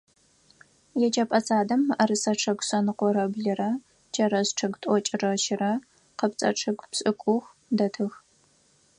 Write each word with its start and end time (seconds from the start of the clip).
Еджэпӏэ 1.05 1.39
садым 1.47 1.81
мыӏэрысэ 1.87 2.31
чъыг 2.41 2.59
шъэныкъорэ 2.67 3.25
блырэ, 3.31 3.69
чэрэз 4.13 4.47
чъыг 4.57 4.73
тӏокӏырэ 4.81 5.31
щырэ, 5.43 5.71
къыпцӏэ 6.17 6.49
чъыг 6.59 6.79
пшӏыкӏух 6.91 7.45
дэтых. 7.77 8.13